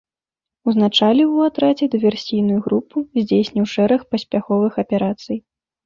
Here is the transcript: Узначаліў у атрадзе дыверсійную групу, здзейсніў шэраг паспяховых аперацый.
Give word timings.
Узначаліў 0.71 1.29
у 1.41 1.43
атрадзе 1.49 1.85
дыверсійную 1.97 2.59
групу, 2.71 2.95
здзейсніў 3.23 3.65
шэраг 3.77 4.01
паспяховых 4.13 4.73
аперацый. 4.85 5.37